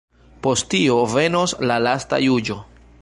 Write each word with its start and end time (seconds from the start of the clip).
Post 0.45 0.65
tio 0.71 0.95
venos 1.11 1.53
la 1.73 1.77
lasta 1.89 2.21
juĝo. 2.25 2.59